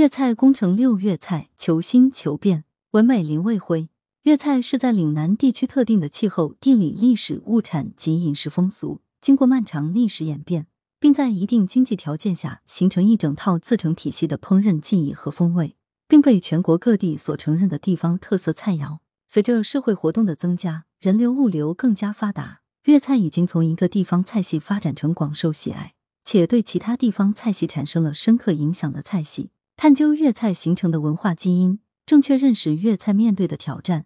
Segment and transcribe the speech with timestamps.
[0.00, 3.90] 粤菜工程六粤菜求新求变，文美林卫辉。
[4.22, 10.68] 粤菜是在岭南地区特定的气候、地理、历史、物产及饮食风俗，经过漫长历史演变，
[10.98, 15.76] 并在一定经济条件下形成一整套自成体系的烹饪技艺和风味，
[16.08, 19.00] 并被全国各地所承认的地方特色菜肴。
[19.28, 25.92] 随着社会活动的增加，人流物流更加发达，粤菜已经从一个地方菜系发展成广受喜爱，
[26.24, 29.50] 且对其他地方菜系产生了深刻影响的菜系。
[29.82, 34.04] 探究粤菜形成的文化基因，正确认识粤菜面对的挑战，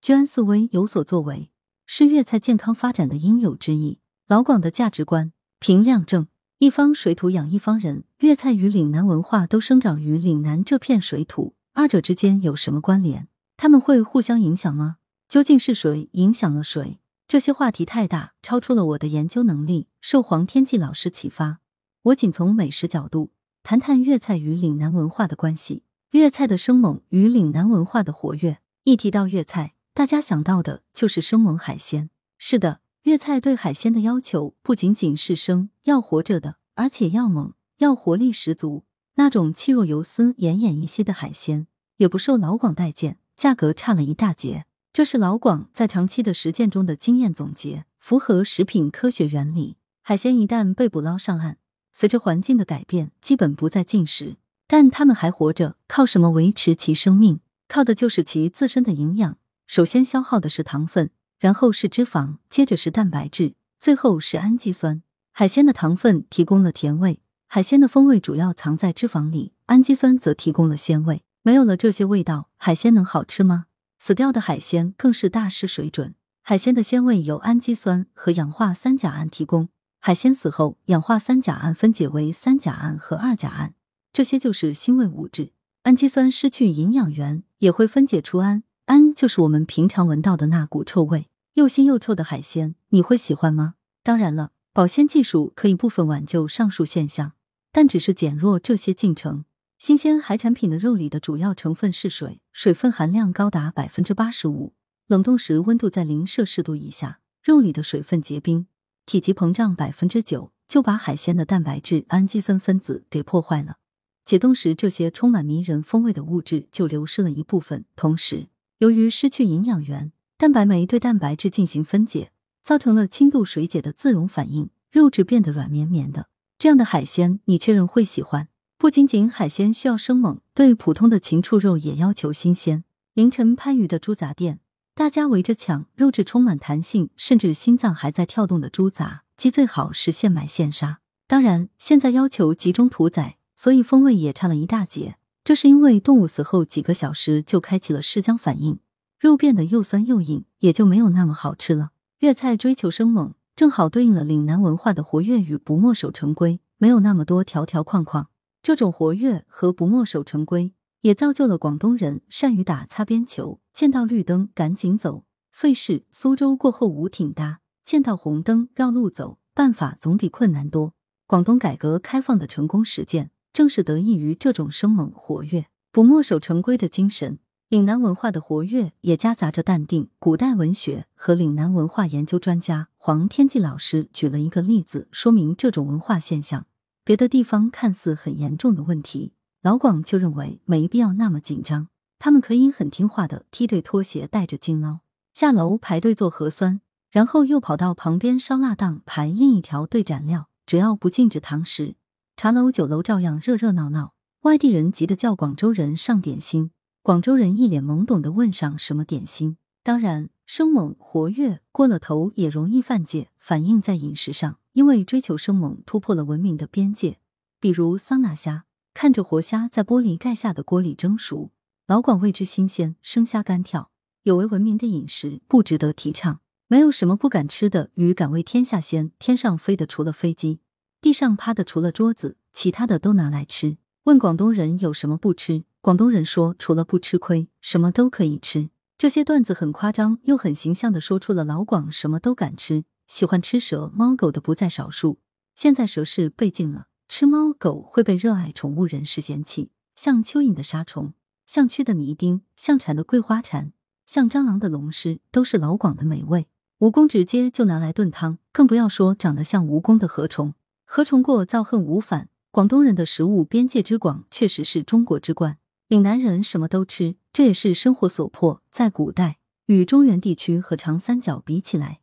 [0.00, 1.50] 居安思危有所作为，
[1.84, 3.98] 是粤菜健康发展的应有之义。
[4.28, 8.04] 老广的价值观：平量正，一方水土养一方人。
[8.20, 13.26] 粤菜与岭南文化都生长于岭南这片水土，二者之间有什么关联？
[13.56, 14.98] 他们会互相影响吗？
[15.28, 17.00] 究竟是谁影响了谁？
[17.26, 19.88] 这些话题太大，超出了我的研究能力。
[20.00, 21.58] 受黄天骥老师启发，
[22.02, 23.32] 我仅从美食角度。
[23.68, 28.58] 谈谈粤菜与岭南文化的关系，粤菜的生猛与岭南文化的活跃。
[28.84, 32.08] 一提到粤菜，大家想到的就是生猛海鲜。
[32.38, 38.84] 是的，粤菜对海鲜的要求不仅仅是生要活着的，而且要猛，要活力十足。
[39.16, 44.66] 那种气若游丝、奄奄一息的海鲜，也不受老广待见，价格差了一大截。
[44.92, 49.78] 这是老广在长期的实践中的经验总结，符合食品科学原理。
[50.02, 51.58] 海鲜一旦被捕捞上岸。
[51.98, 57.40] 随着环境的改变，基本不再进食，但它们还活着，靠什么维持其生命？
[57.68, 59.38] 靠的就是其自身的营养。
[59.66, 61.08] 首先消耗的是糖分，
[61.38, 65.00] 然后是脂肪，接着是蛋白质，最后是氨基酸。
[65.32, 71.22] 海鲜的糖分提供了甜味，海鲜的风味主要藏在脂肪里，氨基酸则提供了鲜味。
[71.40, 73.64] 没有了这些味道，海鲜能好吃吗？
[73.98, 76.14] 死掉的海鲜更是大失水准。
[76.42, 79.70] 海鲜的鲜味由氨基酸和氧化三甲胺提供。
[80.06, 83.74] 海鲜死后，氧化三甲胺分解为三甲胺和二甲胺，
[84.12, 85.50] 这些就是腥味物质。
[85.82, 91.26] 氨基酸失去营养源，也会分解出氨，氨就是我们平常闻到的那股臭味。
[91.54, 93.74] 又腥又臭的海鲜，你会喜欢吗？
[94.04, 97.32] 当然了，保鲜技术可以部分挽救上述现象，
[97.72, 99.44] 但只是减弱这些进程。
[99.76, 104.74] 新鲜海产品的肉里的主要成分是水，水分含量高达百分之八十五。
[105.08, 108.68] 冷冻时温度在零摄氏度以下，肉里的水分结冰。
[109.06, 113.76] 体积膨胀百分之九，就把海鲜的蛋白质、氨基酸分子给破坏了。
[114.24, 117.84] 解冻时，这些充满迷人风味的物质就流失了一部分。
[117.94, 122.32] 同时，由于失去营养源，蛋白酶对蛋白质进行分解，
[122.64, 126.26] 造成了轻度水解的自溶反应，肉质变得软绵绵的。
[126.58, 128.48] 这样的海鲜，你确认会喜欢？
[128.76, 132.82] 不仅仅海鲜需要生猛，对普通的禽畜肉也要求新鲜。
[133.14, 134.58] 凌晨番禺的猪杂店。
[134.98, 141.00] 大家围着抢肉质充满弹性，甚至心脏还在跳动的猪杂，鸡最好是现买现杀。
[141.26, 145.18] 当然，现在要求集中屠宰，所以风味也差了一大截。
[145.44, 148.78] 这是因为动物死后几个小时就开启了尸僵反应，
[149.20, 151.90] 肉变得又酸又硬，也就没有那么好吃了。
[152.20, 158.28] 粤菜追求生猛，正好对应了岭南文化的活跃与不墨守成规，没有那么多条条框框。
[158.62, 160.72] 这种活跃和不墨守成规。
[161.06, 166.04] 也造就了广东人善于打擦边球，见到绿灯赶紧走，费事。
[166.10, 170.94] 苏州过后无挺搭，见到红灯绕路走，办法总比困难多。
[171.28, 177.38] 广东改革开放的成功实践，正是得益于这种生猛活跃、不墨守成规的精神。
[177.68, 180.10] 岭南文化的活跃也夹杂着淡定。
[180.18, 186.66] 古代文学和岭南文化研究专家黄天骥老师举了一个例子，说明这种文化现象。
[187.04, 189.34] 别的地方看似很严重的问题。
[189.66, 191.88] 老广就认为没必要那么紧张，
[192.20, 195.00] 他们可以很听话的踢对拖鞋，带着金捞
[195.34, 200.48] 下楼排队做核酸，然后又跑到旁边烧腊档排另一条队斩料。
[200.66, 201.96] 只要不禁止堂食，
[202.36, 204.14] 茶楼酒楼照样热热闹闹。
[204.42, 206.70] 外地人急得叫广州人上点心，
[207.02, 209.56] 广州人一脸懵懂的问上什么点心。
[209.82, 217.18] 当然，生猛活跃过了头也容易犯戒，反映在饮食上，因为追求生猛突破了文明的边界，
[217.58, 218.65] 比如桑拿虾。
[218.98, 221.50] 看着活虾在玻璃盖下的锅里蒸熟，
[221.86, 223.90] 老广为之新鲜，生虾干跳，
[224.22, 226.40] 有违文明的饮食，不值得提倡。
[226.68, 229.12] 没有什么不敢吃的鱼，敢为天下先。
[229.18, 230.60] 天上飞的除了飞机，
[231.02, 233.76] 地上趴的除了桌子，其他的都拿来吃。
[234.04, 238.70] 问广东人有什么不吃，广东人说除了不吃亏，什么都可以吃。
[238.96, 245.18] 这些段子很夸张，又很形象的说出了老广什么都敢吃，喜欢吃蛇猫狗的不在少数。
[245.54, 246.86] 现在蛇是被禁了。
[247.08, 251.14] 吃猫狗会被热爱宠物人士嫌弃，像蚯蚓的沙虫，
[251.46, 253.72] 像蛆的泥丁，像蝉的桂花蝉，
[254.04, 256.48] 像蟑螂的龙虱，都是老广的美味。
[256.80, 260.54] 蜈蚣直接就拿来炖汤，更不要说长得像蜈蚣的河虫。
[260.84, 262.28] 河虫过，造恨无反。
[262.50, 265.58] 广东人的食物边界之广，确实是中国之冠。
[265.88, 268.62] 岭南人什么都吃，这也是生活所迫。
[268.70, 272.00] 在古代，与中原地区和长三角比起来，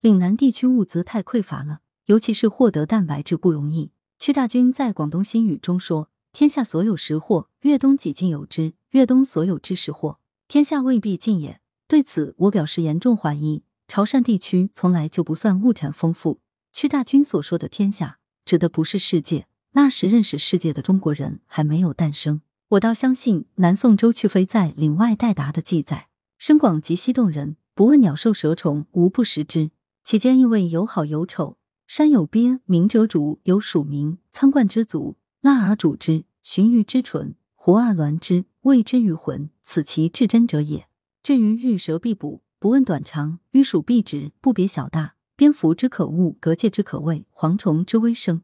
[0.00, 3.92] 岭南地区物资太匮乏了，尤其是获得蛋白质不容易。
[4.26, 10.18] 屈大均在《广东新语》中说：“天下所有食货，粤东几近有之；粤东所有之食货，
[10.48, 13.62] 天下未必尽也。”对此，我表示严重怀疑。
[13.86, 16.40] 潮汕地区从来就不算物产丰富。
[16.72, 22.40] 屈大均所说的“天下”，指的不是世界，那时认识世界的中国人还没有诞生。
[22.70, 29.70] 我倒相信南宋周去飞在《岭外代答》的记载：“深广及西洞人，不问鸟兽蛇虫，无不食之。
[30.02, 40.88] 其间亦谓有好有丑，山有鳖，鸣者主，有鼠鸣，仓冠之足，腊而煮之，鲟鱼之唇，活而鸾之，谓之于魂，此其至真者也。
[41.22, 45.14] 至于遇蛇必捕，不问短长；鱼鼠必止，不别小大。
[45.36, 48.42] 蝙蝠之可恶，蛤蚧之可畏，蝗虫之微生，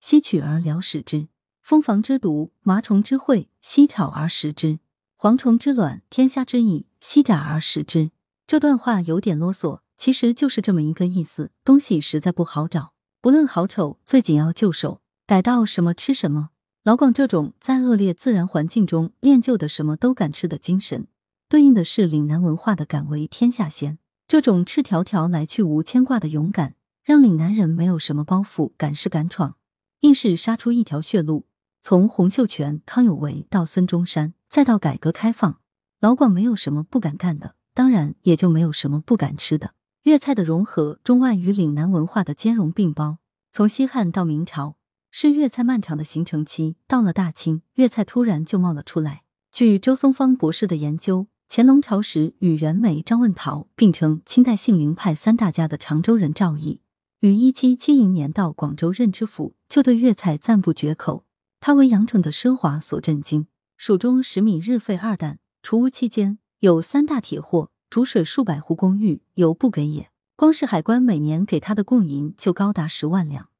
[0.00, 1.28] 悉取而疗食之。”
[1.62, 4.78] 蜂房之毒，麻虫之秽，悉炒而食之；
[5.16, 8.10] 蝗虫之卵，天下之蚁，悉炸而食之。
[8.46, 16.48] 这段话有点啰嗦，其实就是这么一个意思：东西实在不好找，不论好丑，最紧要就手，逮到什么吃什么。
[16.84, 21.06] 老广这种在恶劣自然环境中练就的什么都敢吃的精神，
[21.50, 23.98] 对应的是岭南文化的敢为天下先。
[24.26, 29.56] 这种赤条条来去无牵挂的勇敢，让岭南人没有什么包袱，敢试敢闯，
[30.00, 31.44] 硬是杀出一条血路。
[31.82, 35.60] 从洪秀全、康有为到孙中山，再到改革开放，
[36.00, 39.74] 老广没有什么不敢干的，当然也就没有什么不敢吃的。
[40.04, 43.18] 粤菜的融合，中外与岭南文化的兼容并包，
[43.52, 44.76] 从西汉到明朝
[45.10, 46.76] 是粤菜漫长的形成期。
[46.86, 49.24] 到了大清，粤菜突然就冒了出来。
[49.52, 56.80] 据周松芳博士的研究，乾隆朝时与袁枚、张问陶并称清代杏林派三大家的常州人赵翼，
[57.18, 61.26] 于一七七零年到广州任知府，就对粤菜赞不绝口。
[61.60, 70.10] 他为羊城的奢华所震惊，蜀中十米日费二担，除屋期间有三大铁货，煮水数百户公寓犹不给也。
[70.36, 73.50] 光是海关每年给他的贡银就高达十万两，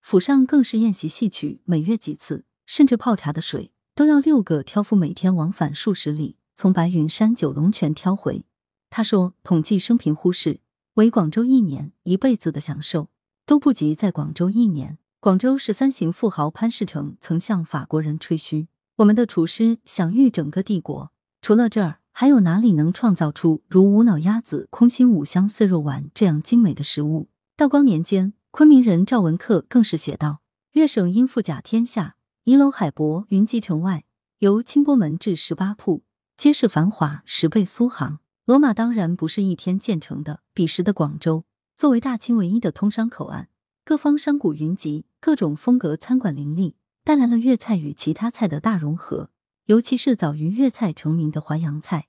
[0.00, 8.46] 府上更是宴席戏曲，每月几次，甚至泡茶的水都要六个挑夫每天往返数十里，从白云山九龙泉挑回。
[8.88, 10.60] 他说，统计生平忽视，
[10.94, 13.10] 为广州一年一辈子的享受
[13.44, 14.98] 都不及在广州一年。
[15.20, 27.28] 广州十三行富豪潘世成曾向法国人吹嘘：“我们的厨师享誉整个帝国，除了这儿，还有哪里能创造出如无脑鸭子、空心五香碎肉丸这样精美的食物？”
[27.58, 30.40] 道光年间，昆明人赵文克更是写道
[30.74, 32.14] ：“粤省因富甲天下，
[32.44, 34.04] 宜楼海舶，云集城外，
[34.38, 36.04] 由清波门至十八铺，
[36.36, 40.42] 皆是繁华十倍苏杭。”罗马当然不是一天建成的。
[40.52, 41.44] 彼时的广州，
[41.74, 43.48] 作为大清唯一的通商口岸。
[43.84, 49.30] 各方商贾云集，各种风格餐馆林立，带来了粤菜与其他菜的大融合。
[49.66, 52.08] 尤其是早于粤菜成名的淮扬菜，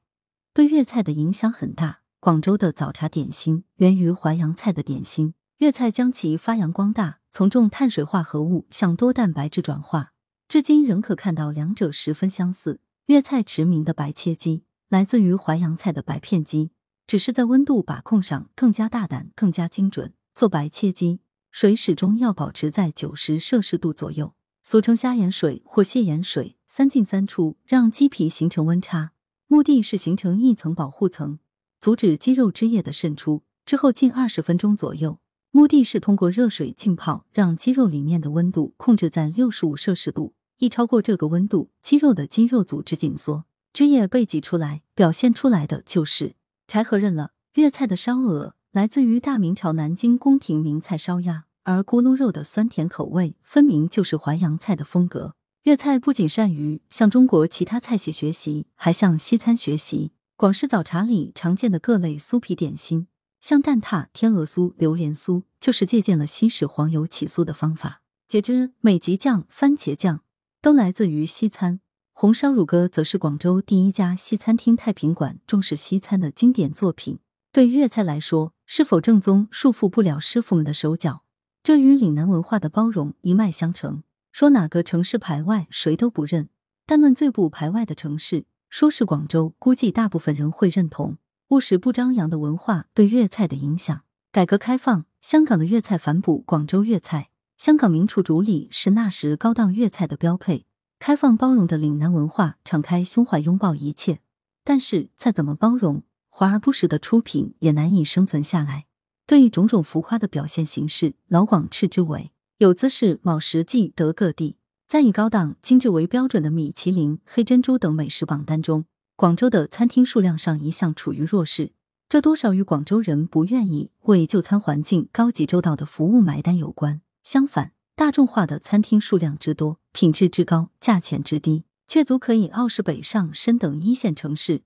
[0.54, 2.02] 对粤菜的影响很大。
[2.19, 10.12] 广州的早茶点心源于淮扬菜的点心，粤菜将其发扬光大，从重碳水化合物向多蛋白质转化，
[10.50, 12.81] 至今仍可看到两者十分相似。
[13.06, 16.72] 粤菜驰名的白切鸡来自于淮扬菜的白片鸡，
[17.08, 20.13] 只是在温度把控上更加大胆、更加精准。
[20.34, 21.22] 做白切鸡。
[21.51, 24.34] 水始终要保持在九十摄氏度左右，
[24.67, 29.12] 俗称虾盐水或蟹盐水，三进三出，让鸡皮形成温差，
[29.45, 31.38] 目的是形成一层保护层，
[31.79, 33.43] 阻止鸡肉汁液的渗出。
[33.63, 35.19] 之后近二十分钟左右，
[35.51, 40.34] 目的是通过热水浸泡，让鸡肉里面的温度控制在六十五摄氏度。
[40.57, 47.34] 一超过这个温度，鸡肉的肌肉组织紧缩，汁液被挤出来，表现出来的就是柴禾认了。
[47.53, 48.55] 粤菜的烧鹅。
[48.72, 55.34] 来自于大明朝南京宫廷名菜烧鸭，而咕噜肉的酸甜口味分明就是淮扬菜的风格。
[55.63, 60.12] 粤菜不仅善于向中国其他菜系学习，还向西餐学习。
[60.38, 63.07] 广式早茶里常见的各类酥皮点心，
[63.41, 68.03] 像蛋挞、天鹅酥、榴莲酥，就是借鉴了西式黄油起酥的方法。
[68.29, 70.22] 茄汁、美极酱、番茄酱
[70.62, 71.79] 都来自于西餐。
[72.13, 77.17] 红烧乳鸽则是广州第一家西餐厅太平馆重视西餐的经典作品。
[77.51, 81.24] 对粤菜来说，是否正宗束缚不了师傅们的手脚，
[81.65, 84.03] 这与岭南文化的包容一脉相承。
[84.31, 86.43] 说哪个城市排外，谁都不认；
[86.86, 91.17] 但论最不排外的城市，说是广州，估计大部分人会认同。
[91.48, 94.03] 务实不张扬的文化对粤菜的影响。
[94.31, 100.67] 改革开放，香港的粤菜反哺广州粤菜，香港名厨主理是那时高档粤菜的标配。
[101.00, 104.19] 开放包容的岭南文化，敞开胸怀拥抱一切。
[104.63, 106.03] 但是再怎么包容。
[106.29, 108.86] 华而不实的出品也难以生存下来。
[109.27, 114.58] 对于种种浮夸的表现形式，老广斥之为有姿势，卯实际得各地。
[114.88, 121.72] 在以高档精致为标准的米其林、黑珍珠等美食榜单中，广州的餐厅数量上一向处于弱势。
[122.08, 127.01] 这多少与广州人不愿意为就餐环境高级周到的服务买单有关。
[127.24, 134.62] 相反，大众化的餐厅数量之多，品质之高，价钱之低，却足可以傲视北上深等一线城市。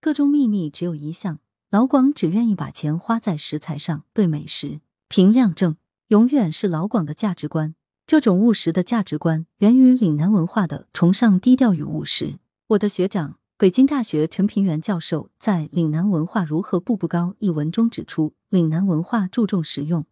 [0.00, 1.38] 个中秘密只有一项：
[1.70, 5.76] 老广只愿意把钱花在食材上，对美食评量正。
[6.08, 7.76] 永远是老广的价值观。
[8.04, 12.40] 这种务实的价值观源于岭南文化的崇尚低调与务实。
[12.70, 20.04] 我的学长，北京大学陈平原教授在《岭南文化如何步步高》一文中指出，岭南文化注重实用，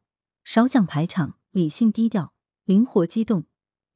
[0.45, 2.33] 少讲排场，理性低调，
[2.67, 3.47] 灵活机动，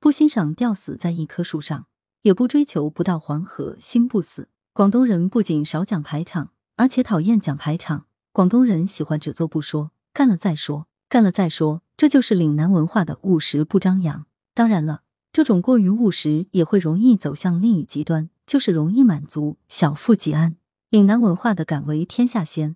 [0.00, 1.86] 不欣赏吊死在一棵树上，
[2.22, 4.48] 也不追求不到黄河心不死。
[4.72, 6.50] 广东人不仅少讲排场，
[6.82, 8.06] 而且讨厌讲排场。
[8.32, 11.82] 广东人喜欢只做不说，干了再说，干了再说。
[11.96, 14.26] 这就是岭南文化的务实不张扬。
[14.52, 20.56] 当然了，这种过于务实也会容易走向另一极端，就是容易满足，小富即安。
[20.90, 22.74] 岭南文化的敢为天下先，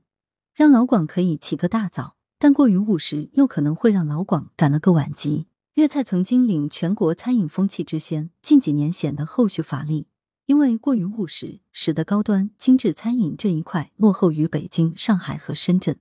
[0.54, 5.48] 让老广可以起个大早；但过于务实，又可能会让老广赶了个晚集。
[5.74, 10.06] 粤菜曾经领全国餐饮风气之先，近几年显得后续乏力，
[10.46, 15.98] 因为过于务实，使得高端精致餐饮这一块落后于北京、上海和深圳。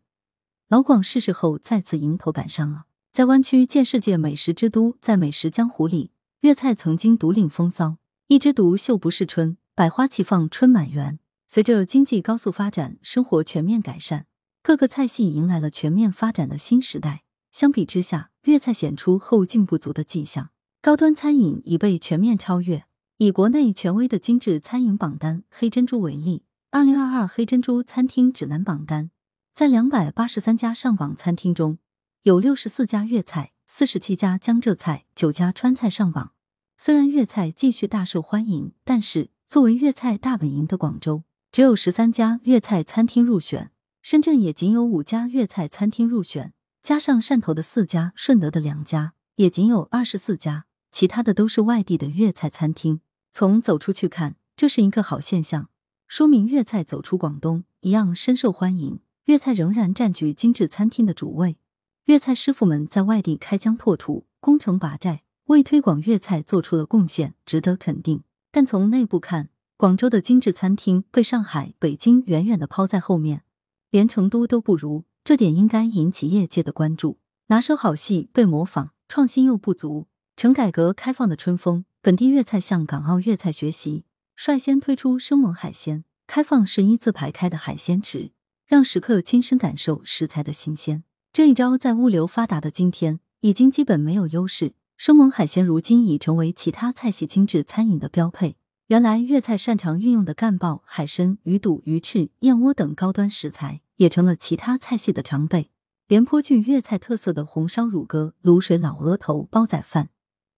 [0.67, 2.85] 老广逝世后，再次迎头赶上了。
[3.11, 6.11] 在湾区建世界美食之都，在美食江湖里，
[6.41, 7.97] 粤菜曾经独领风骚。
[8.27, 11.19] 一枝独秀不是春，百花齐放春满园。
[11.47, 14.25] 随着经济高速发展，生活全面改善，
[14.61, 17.23] 各个菜系迎来了全面发展的新时代。
[17.51, 20.49] 相比之下，粤菜显出后劲不足的迹象。
[20.81, 22.85] 高端餐饮已被全面超越。
[23.17, 29.09] 以国内权威的精致餐饮榜单“黑珍珠”为例，二零二二黑珍珠餐厅指南榜单，
[29.53, 31.77] 在两百八十三家上榜餐厅中。
[32.23, 36.33] 有六十四家粤菜，四十七家江浙菜，九家川菜上榜。
[36.77, 43.69] 虽然粤菜继续大受欢迎，但是作为粤菜大本营的广州，只有十三家粤菜餐厅入选；
[44.01, 50.65] 深圳也仅有五家粤菜餐厅入选，加上汕头的四家、顺德的两家，也仅有二十四家。
[50.91, 53.01] 其他的都是外地的粤菜餐厅。
[53.37, 55.67] 从走出去看，这是一个好现象，
[56.07, 59.01] 说明粤菜走出广东一样深受欢迎。
[59.25, 61.57] 粤菜仍然占据精致餐厅的主位。
[62.05, 68.23] 粤菜师傅们在外地开疆拓土、攻城拔寨，为推广粤菜做出了贡献，值得肯定。
[68.53, 73.43] 但从内部看，广州的精致餐厅被上海、北京远远的抛在后面，
[73.91, 77.19] 连成都都不如，这点应该引起业界的关注。
[77.47, 80.07] 拿手好戏被模仿，创新又不足。
[80.37, 88.29] 乘改革开放的春风，本地粤菜向港澳粤菜学习，率先推出生猛海鲜，开放式一字排开的海鲜池，
[88.67, 91.03] 让食客亲身感受食材的新鲜。
[91.33, 94.75] 这一招在物流发达的今天已经基本没有优势。
[94.95, 98.55] 生猛海鲜如今已成为其他菜系精致餐饮的标配。
[98.85, 105.71] 原来粤菜擅长运用的干鲍、海参、鱼肚、鱼翅、燕窝等高端食材，也成了其他菜系的常备。
[106.07, 110.09] 连颇具粤菜特色的红烧乳鸽、卤水老鹅头、煲仔饭，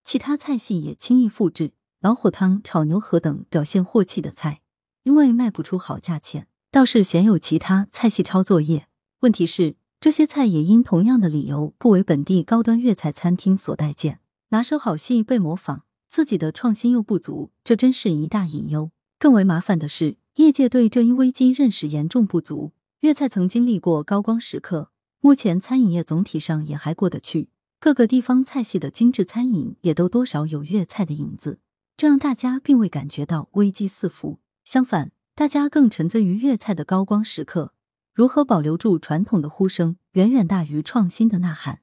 [0.08, 1.74] 其他菜系也轻易复制。
[2.00, 4.62] 老火汤、炒牛河等表现货气的菜，
[5.04, 8.88] 因为卖不出好价钱，倒是鲜有其他菜系抄作业。
[9.20, 9.76] 问题是。
[10.00, 18.92] 这些菜也因同样的理由不为本地高端粤菜餐厅所待见，拿手好戏被模仿，自己的创新又不足，这真是一大隐忧。
[19.18, 22.72] 更为麻烦的是，业界对这一危机认识严重不足。
[23.02, 27.50] 粤菜曾经历过高光时刻，目前餐饮业总体上也还过得去，
[27.80, 31.60] 各个地方菜系的精致餐饮也都多少有粤菜的影子，
[31.96, 34.40] 这让大家并未感觉到危机四伏。
[34.66, 37.74] 相反，大家更沉醉于粤菜的高光时刻。
[38.16, 41.82] 如何保留住传统的呼声，远远大于创新的呐喊。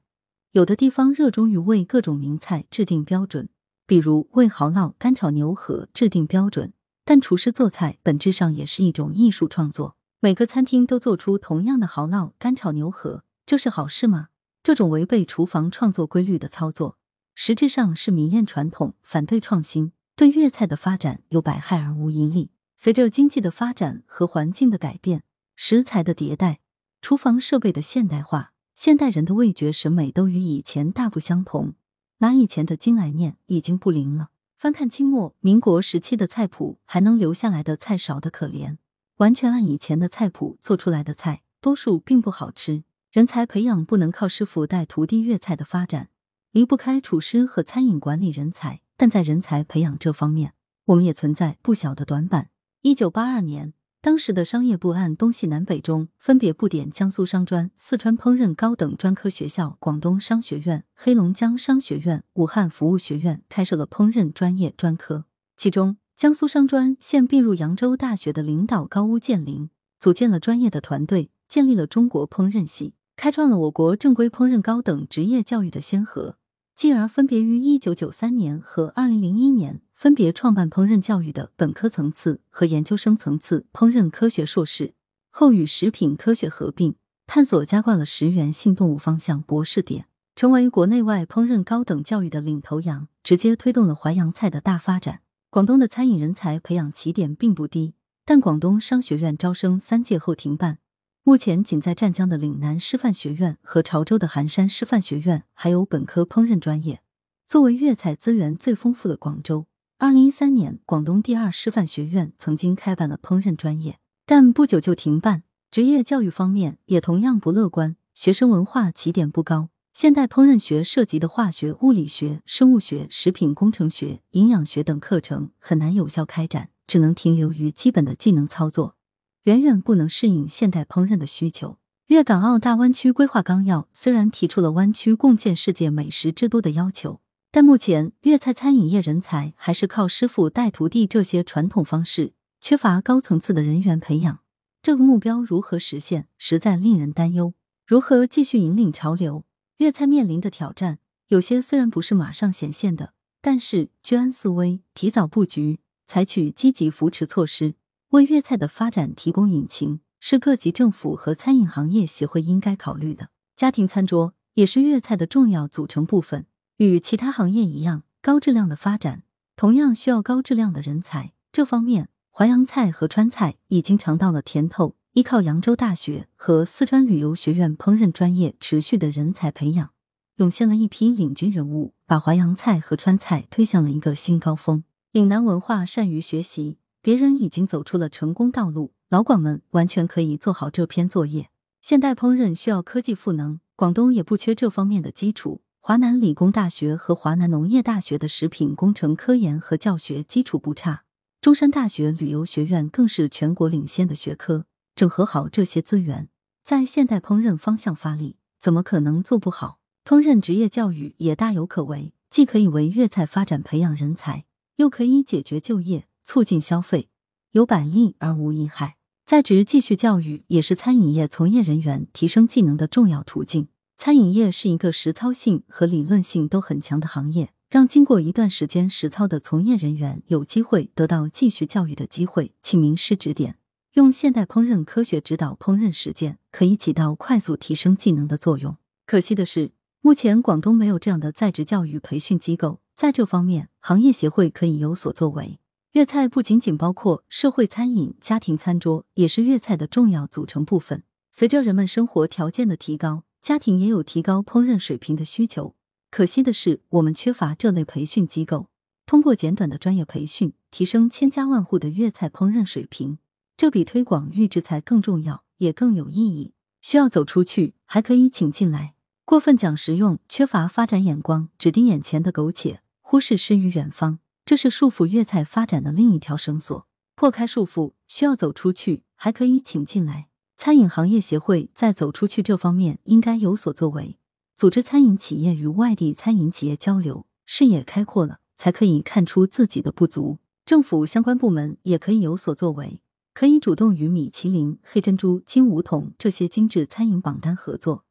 [0.51, 3.49] 有的地方热衷于为各种名菜制定标准，
[3.87, 6.73] 比如为蚝烙、干炒牛河制定标准。
[7.05, 9.97] 但厨师做菜本质上也是一种艺术创作。
[10.19, 14.31] 每个餐厅都做出同样的蚝烙、干炒牛河，这是好事吗？
[14.65, 16.97] 这种违背厨房创作规律的操作，
[17.35, 22.51] 实质上是迷恋传统、反对创新，对粤菜的发展有百害而无一利。
[22.75, 25.23] 随着经济的发展和环境的改变。
[25.55, 26.61] 食材的迭代，
[27.03, 31.75] 厨房设备的现代化，现代人的味觉审美都与以前大不相同。
[32.19, 34.31] 拿以前的经来念，已经不灵了。
[34.57, 38.79] 翻看清末民国时期的菜谱，还能留下来的菜少得可怜。
[39.19, 42.85] 完全按以前的菜谱做出来的菜，多数并不好吃。
[43.15, 46.09] 人才培养不能靠师傅带徒弟，粤菜的发展
[46.51, 48.81] 离不开厨师和餐饮管理人才。
[48.97, 50.55] 但在人才培养这方面，
[50.87, 52.51] 我们也存在不小的短板。
[52.83, 53.73] 一九八二年。
[54.01, 65.27] 当时的商业部按东西南北中分别布点江苏商专、四川烹饪高等专科学校、广东商学院、黑龙江商学院、武汉服务学院开设了烹饪专业专科。
[65.57, 69.69] 其中，江苏商专现并入扬州大学的领导高屋建瓴，
[70.01, 76.37] 组建了专业的团队，建立了中国烹饪系，开创了我国正规烹饪高等职业教育的先河。
[76.75, 79.81] 继而，分别于一九九三年和二零零一年。
[79.95, 84.93] 分别创办烹饪教育的本科层次和研究生层次烹饪科学硕士，
[85.31, 95.21] 后与食品科学合并，探索加挂了食源性动物方向博士点，成为国内外烹饪高等教育的领头羊，直接推动了淮扬菜的大发展。
[95.49, 97.95] 广东的餐饮人才培养起点并不低，
[98.27, 100.81] 但广东商学院招生三届后停办，
[101.27, 107.01] 目前仅在湛江的岭南师范学院和潮州的寒山师范学院还有本科烹饪专业。
[107.49, 109.65] 作为粤菜资源最丰富的广州。
[109.97, 115.45] 二零一三年，广东第二师范学院曾经开办了烹饪专业，但不久就停办。
[115.71, 119.71] 职业教育方面也同样不乐观，学生文化起点不高。
[119.95, 128.97] 现代烹饪学涉及的化学、物理学、生物学、食品工程学、营养学等课程很难有效开展，只能停留于基本的技能操作，
[129.45, 131.79] 远远不能适应现代烹饪的需求。
[132.09, 137.21] 粤港澳大湾区规划纲要虽然提出了湾区共建世界美食之都的要求。
[137.51, 144.41] 但目前粤菜餐饮业人才还是靠师傅带徒弟这些传统方式，缺乏高层次的人员培养。
[144.83, 147.55] 这个目标如何实现，实在令人担忧。
[147.87, 149.45] 如何继续引领潮流？
[149.77, 150.99] 粤菜面临的挑战，
[151.29, 157.75] 有些虽然不是马上显现的，但是居安思危，提早布局，采取积极扶持措施，
[158.15, 163.31] 为粤菜的发展提供引擎，是各级政府和餐饮行业协会应该考虑的。
[163.57, 166.47] 家庭餐桌也是粤菜的重要组成部分。
[166.77, 169.25] 与其他行业一样，高质量的发展
[169.57, 171.33] 同样需要高质量的人才。
[171.51, 174.95] 这方面，淮扬菜和川菜已经尝到了甜头。
[175.15, 179.91] 依靠扬州大学和四川旅游学院烹饪专业持续的人才培养，
[180.37, 184.85] 涌现了一批领军人物，把淮扬菜和川菜推向了一个新高峰。
[185.11, 191.51] 岭南文化善于学习，别人已经走出了成功道路，老广们完全可以做好这篇作业。
[191.83, 195.61] 现代烹饪需要科技赋能，广东也不缺这方面的基础。
[195.81, 201.05] 华南理工大学和华南农业大学的食品工程科研和教学基础不差，
[201.43, 204.65] 中山大学旅游学院更是全国领先的学科。
[204.97, 206.31] 整合好这些资源，
[206.65, 209.79] 在现代烹饪方向发力，怎么可能做不好？
[210.07, 217.09] 烹饪职业教育也大有可为，既可以为粤菜发展培养人才，又可以解决就业、促进消费，
[217.53, 218.97] 有百利而无一害。
[219.25, 223.69] 在职继续教育也是餐饮业从业人员提升技能的重要途径。
[223.97, 233.57] 餐饮业是一个实操性和理论性都很强的行业，让经过一段时间实操的从业人员有机会得到继续教育的机会，请名师指点，
[233.93, 238.77] 用现代烹饪科学指导烹饪实践，可以起到快速提升技能的作用。
[239.07, 245.61] 可惜的是，目前广东没有这样的在职教育培训机构，在这方面，行业协会可以有所作为。
[245.95, 251.05] 粤菜不仅仅包括社会餐饮、家庭餐桌，也是粤菜的重要组成部分。
[251.31, 253.23] 随着人们生活条件的提高。
[253.41, 255.77] 家庭也有提高烹饪水平的需求，
[256.11, 258.71] 可惜的是，我们缺乏这类培训机构。
[259.07, 263.19] 通过简短的专业培训，提升千家万户的粤菜烹饪水平，
[263.57, 266.55] 这比推广预制菜更重要，也更有意义。
[266.81, 268.95] 需要走出去，还可以请进来。
[269.25, 276.87] 过分讲实用，缺乏发展眼光，只盯眼前的苟且，忽视诗与远方，这是束缚粤菜发展的另一条绳索。
[277.17, 280.29] 破开束缚，需要走出去，还可以请进来。
[280.57, 284.19] 餐饮行业协会在走出去这方面应该有所作为，
[284.55, 290.39] 组织餐饮企业与外地餐饮企业交流，视野开阔了，才可以看出自己的不足。
[290.65, 293.01] 政府相关部门也可以有所作为，
[293.33, 298.05] 可以主动与米其林、黑珍珠、金梧桐这些精致餐饮榜单合作，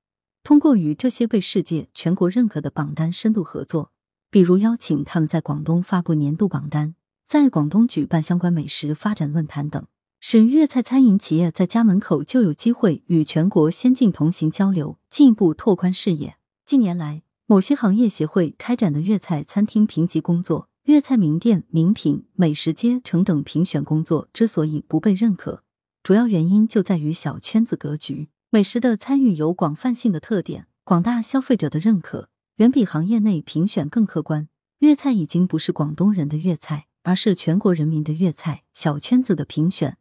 [0.44, 3.92] 通过与这些被世界、全国认可的榜单深度合作，
[4.34, 6.96] 比如邀请他们在广东发布年度榜单，
[7.28, 9.86] 在广东举办相关美食发展论坛等。
[10.20, 16.38] 使粤菜餐饮企业在家门口就有机会与全国先进同行交流，进一步拓宽视野。
[16.66, 25.62] 近年来，某些行业协会开展的粤菜餐厅评级工作、粤菜名店、名品、美食街城等评选工作之所以不被认可，
[26.02, 28.30] 主要原因就在于小圈子格局。
[28.50, 34.48] 美食的参与有广泛性的特点，广大消费者的认可远比行业内评选更客观。
[34.80, 38.64] 粤菜已经不是广东人的粤菜，而是全国人民的粤菜。
[38.76, 39.98] 小圈子的评选。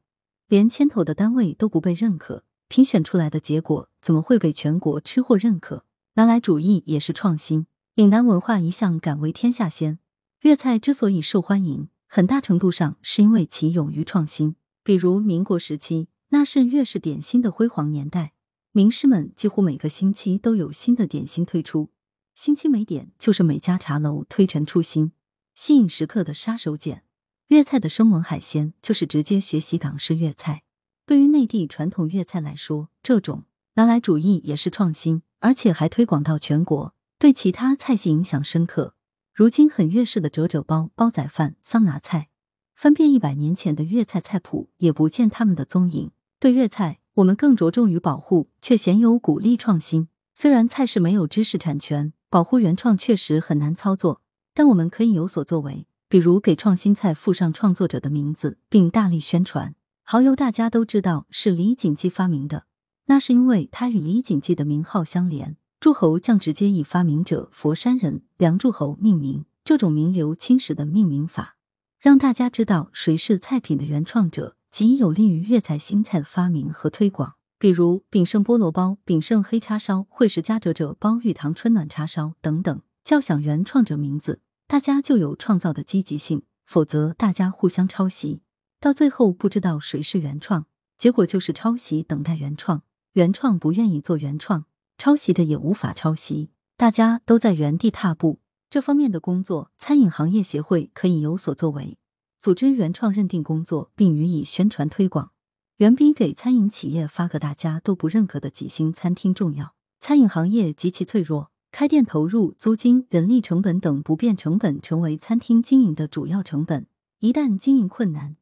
[0.49, 5.87] 连牵头的单位都不被认可，评选出来的结果怎么会被全国吃货认可？
[6.15, 7.67] 拿来主义也是创新。
[7.95, 9.99] 岭南文化一向敢为天下先，
[10.41, 14.57] 粤菜之所以受欢迎，很大程度上是因为其勇于创新。
[14.85, 18.35] 比如民国时期，那是粤式点心的辉煌年代，
[18.73, 21.91] 名师们几乎每个星期都有新的点心推出，
[22.35, 25.13] 新期美点就是每家茶楼推陈出新，
[25.55, 27.03] 吸引食客的杀手锏。
[27.49, 30.63] 粤菜的生猛海鲜就是直接学习港式粤菜。
[31.05, 38.95] 对于内地传统粤菜来说，这种拿来主义也是创新，而且还推广到全国，对其他菜系影响深刻。
[39.35, 42.29] 如今很粤式的折折包、煲仔饭、桑拿菜，
[42.75, 46.11] 翻遍一百年前的粤菜菜谱，也不见他们的踪影。
[46.41, 50.09] 对粤菜，我们更着重于保护，却鲜有鼓励创新。
[50.35, 54.23] 虽然菜式没有知识产权，保护原创确实很难操作，
[54.55, 59.75] 但我们可以有所作为，比如给创新菜附上创作者的名字，并大力宣传。
[60.03, 62.65] 蚝油大家都知道是李锦记发明的，
[63.05, 65.59] 那是因为它与李锦记的名号相连。
[65.79, 71.57] 诸侯将直接以发明者佛山人梁祝侯命名，这种名留青史的命名法，
[72.01, 77.35] 让大家知道谁是菜品的原创者，极有利于粤菜新菜的发明和推广。
[77.63, 88.43] 比如炳胜菠萝包、炳胜黑叉烧、惠氏家折折包、玉堂春暖叉烧等等，叫响原创者名字，大家就有创造的积极性；否则，大家互相抄袭，
[88.81, 90.67] 到最后不知道谁是原创，
[90.99, 94.65] 结果就是抄袭等待原创，原创不愿意做原创。
[94.99, 98.41] 抄袭的也无法抄袭，大家都在原地踏步。
[98.69, 101.97] 这方面的工作，餐饮行业协会可以有所作为，
[102.41, 105.31] 组织原创认定工作，并予以宣传推广，
[105.79, 109.75] 远比给餐饮企业发个大家都不认可的几星餐厅重要。
[109.99, 116.87] 餐饮行业极其脆弱，开店投入、租金、人力成本等不变成本成为餐厅经营的主要成本。
[117.21, 118.37] 一旦经营困难，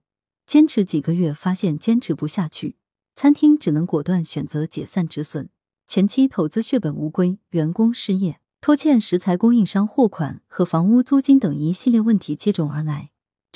[0.47, 2.77] 坚持几个月发现坚持不下去，
[3.15, 5.49] 餐厅只能果断选择解散止损。
[5.87, 13.11] 前期投资血本无归，员工失业，拖欠食材供应商货款和房屋租金等一系列问题接踵而来，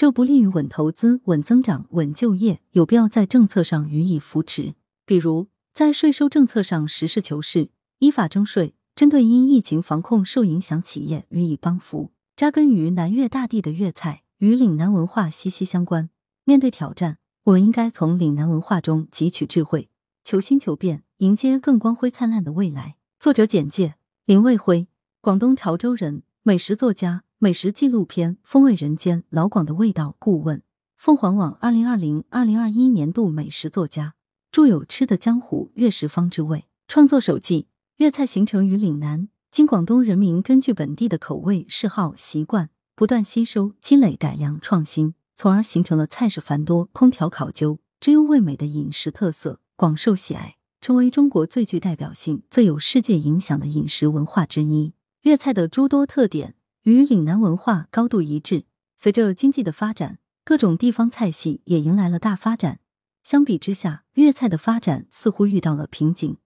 [0.04, 4.74] 这不利于稳投资、稳增长、稳就业，有必要在政策上予以扶持。
[5.06, 12.10] 比如，在税收政策上实事求是，依法征税，针对因疫情防控受影响企业予以帮扶。
[12.36, 16.10] 扎根于南粤大地的粤菜与岭南文化息息相关，
[16.44, 19.88] 面对挑战，我们应该从岭南文化中汲取智慧，
[20.22, 21.04] 求新求变。
[21.20, 22.96] 迎接更光辉灿烂的未来。
[23.18, 23.94] 作者简介：
[24.26, 24.86] 林卫辉，
[25.22, 30.62] 广东潮州人，美食作家，美食纪录片《风味人间》老广的味道顾问，
[30.96, 34.14] 凤凰网二零二零二零二一年度美食作家，
[34.52, 37.66] 著有《吃的江湖》《粤食方之味》创作手记。
[37.96, 50.56] 粤菜形成于岭南，经广东人民根据本地的口味、嗜好、习惯，不断吸收、积累、改良、创新，从而形成了菜式繁多、烹调考究、滋优味美的饮食特色，广受喜爱。
[50.80, 54.92] 成为中国最具代表性、最有世界影响的饮食文化之一。
[55.22, 58.64] 粤菜的诸多特点与岭南文化高度一致。
[58.96, 62.80] 随着经济的发展，各种地方菜系也迎来了大发展。
[63.22, 66.36] 相比之下，粤菜的发展似乎遇到了瓶颈。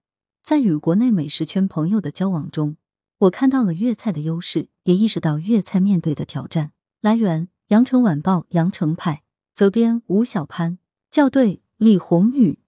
[0.45, 2.77] 在与国内美食圈朋友的交往中，
[3.19, 6.71] 我看到了粤菜的优势，也意识到粤菜面对的挑战。
[7.01, 9.25] 来源：羊城晚报羊城派，
[9.55, 10.79] 责编：吴小潘，
[11.11, 12.61] 校对：李红宇。